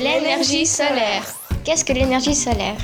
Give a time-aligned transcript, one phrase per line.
[0.00, 1.24] L'énergie solaire.
[1.62, 2.78] Qu'est-ce que l'énergie solaire?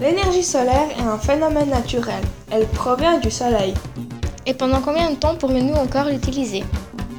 [0.00, 2.24] L'énergie solaire est un phénomène naturel.
[2.50, 3.74] Elle provient du Soleil.
[4.46, 6.64] Et pendant combien de temps pourrions-nous encore l'utiliser?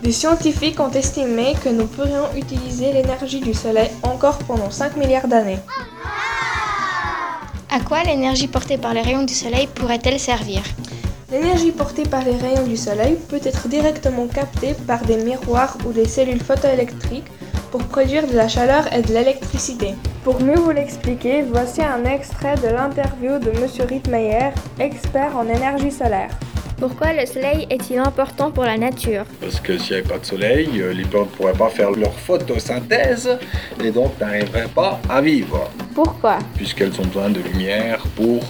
[0.02, 5.28] Des scientifiques ont estimé que nous pourrions utiliser l'énergie du Soleil encore pendant 5 milliards
[5.28, 5.60] d'années.
[7.70, 10.64] À quoi l'énergie portée par les rayons du Soleil pourrait-elle servir?
[11.32, 15.92] L'énergie portée par les rayons du Soleil peut être directement captée par des miroirs ou
[15.92, 17.30] des cellules photoélectriques
[17.74, 19.96] pour produire de la chaleur et de l'électricité.
[20.24, 23.88] Pour mieux vous l'expliquer, voici un extrait de l'interview de M.
[23.90, 26.30] Rittmeyer, expert en énergie solaire.
[26.78, 29.24] Pourquoi le Soleil est-il important pour la nature?
[29.42, 31.90] Parce que s'il n'y avait pas de soleil, euh, les plantes ne pourraient pas faire
[31.90, 33.40] leur photosynthèse
[33.84, 35.72] et donc n'arriveraient pas à vivre.
[35.96, 36.38] Pourquoi?
[36.56, 38.44] Puisqu'elles ont besoin de lumière pour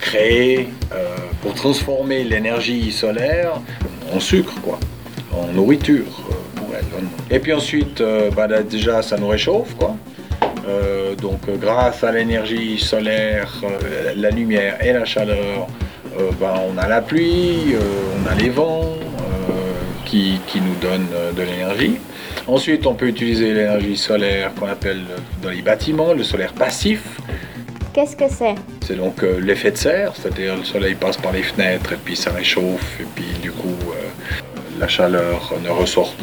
[0.00, 3.60] créer, euh, pour transformer l'énergie solaire
[4.12, 4.80] en sucre, quoi,
[5.32, 6.39] en nourriture euh.
[7.30, 9.96] Et puis ensuite, euh, bah, là, déjà, ça nous réchauffe, quoi.
[10.68, 15.66] Euh, donc, euh, grâce à l'énergie solaire, euh, la lumière et la chaleur,
[16.40, 17.74] bah, on a la pluie,
[18.18, 18.96] on a les vents
[20.04, 21.98] qui, qui nous donnent de l'énergie.
[22.46, 25.02] Ensuite, on peut utiliser l'énergie solaire qu'on appelle
[25.42, 27.20] dans les bâtiments, le solaire passif.
[27.92, 28.54] Qu'est-ce que c'est?
[28.86, 32.14] C'est donc euh, l'effet de serre, c'est-à-dire le soleil passe par les fenêtres et puis
[32.14, 34.38] ça réchauffe et puis du coup euh,
[34.78, 36.14] la chaleur ne ressort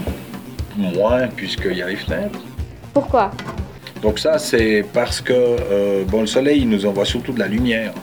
[0.78, 2.40] moins puisqu'il y a les fenêtres.
[2.94, 3.32] Pourquoi?
[4.02, 7.48] Donc ça c'est parce que euh, bon, le soleil il nous envoie surtout de la
[7.48, 7.94] lumière.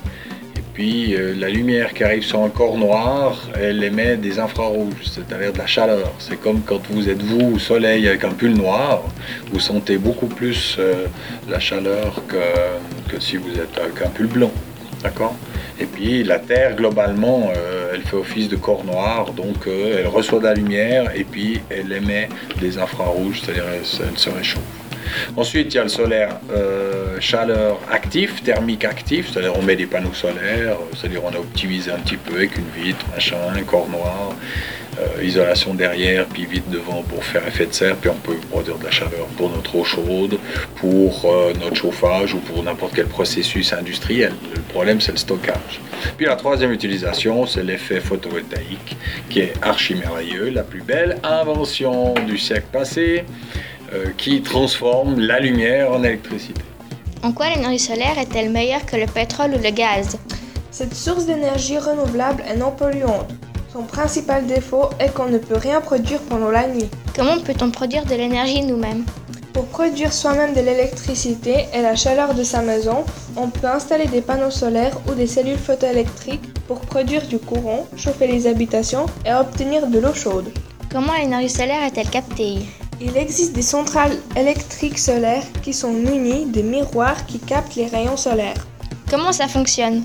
[0.56, 5.04] Et puis euh, la lumière qui arrive sur un corps noir, elle émet des infrarouges,
[5.04, 6.12] c'est-à-dire de la chaleur.
[6.18, 9.02] C'est comme quand vous êtes vous au soleil avec un pull noir,
[9.52, 11.06] vous sentez beaucoup plus euh,
[11.48, 14.50] la chaleur que, que si vous êtes avec un pull blanc.
[15.02, 15.36] D'accord?
[15.78, 17.50] Et puis la Terre, globalement,
[18.04, 21.92] fait office de corps noir, donc euh, elle reçoit de la lumière et puis elle
[21.92, 22.28] émet
[22.60, 24.83] des infrarouges, c'est-à-dire elle, elle se réchauffe.
[25.36, 29.86] Ensuite, il y a le solaire euh, chaleur actif, thermique actif, c'est-à-dire on met des
[29.86, 33.62] panneaux solaires, euh, c'est-à-dire on a optimisé un petit peu avec une vitre, machin, un
[33.64, 34.36] corps noir,
[35.00, 38.78] euh, isolation derrière, puis vitre devant pour faire effet de serre, puis on peut produire
[38.78, 40.38] de la chaleur pour notre eau chaude,
[40.76, 41.26] pour
[41.60, 44.32] notre chauffage ou pour n'importe quel processus industriel.
[44.54, 45.80] Le problème, c'est le stockage.
[46.16, 48.96] Puis la troisième utilisation, c'est l'effet photovoltaïque,
[49.28, 53.24] qui est archi merveilleux, la plus belle invention du siècle passé,
[54.18, 56.62] qui transforme la lumière en électricité.
[57.22, 60.18] En quoi l'énergie solaire est-elle meilleure que le pétrole ou le gaz?
[60.70, 63.30] Cette source d'énergie renouvelable est non polluante.
[63.72, 66.88] Son principal défaut est qu'on ne peut rien produire pendant la nuit.
[67.16, 69.04] Comment peut-on produire de l'énergie nous-mêmes?
[69.52, 73.04] Pour produire soi-même de l'électricité et la chaleur de sa maison,
[73.36, 78.26] on peut installer des panneaux solaires ou des cellules photoélectriques pour produire du courant, chauffer
[78.26, 80.50] les habitations et obtenir de l'eau chaude.
[80.90, 82.58] Comment l'énergie solaire est-elle captée?
[83.00, 88.16] Il existe des centrales électriques solaires qui sont munies de miroirs qui captent les rayons
[88.16, 88.66] solaires.
[89.10, 90.02] Comment ça fonctionne?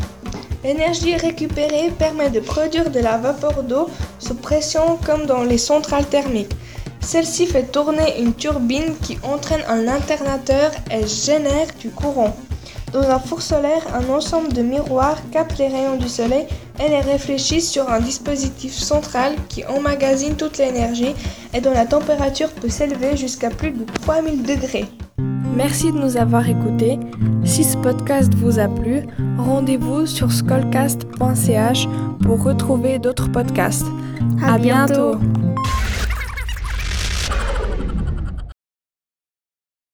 [0.64, 6.08] L'énergie récupérée permet de produire de la vapeur d'eau sous pression comme dans les centrales
[6.08, 6.56] thermiques.
[7.00, 12.36] Celle-ci fait tourner une turbine qui entraîne un alternateur et génère du courant.
[12.94, 16.48] Dans un four solaire, un ensemble de miroirs capte les rayons du soleil
[16.84, 21.14] et les réfléchit sur un dispositif central qui emmagasine toute l'énergie
[21.54, 24.86] et dont la température peut s'élever jusqu'à plus de 3000 degrés.
[25.56, 27.00] Merci de nous avoir écoutés.
[27.44, 29.04] Si ce podcast vous a plu,
[29.38, 31.88] rendez-vous sur skullcast.ch
[32.24, 33.86] pour retrouver d'autres podcasts.
[34.42, 35.16] À À bientôt.
[35.18, 35.59] bientôt.